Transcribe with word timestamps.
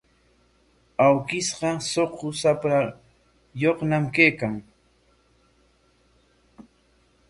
Awkishqa 1.05 1.69
suqu 1.91 2.27
shaprayuqñam 2.39 4.05
kaykan. 4.15 4.53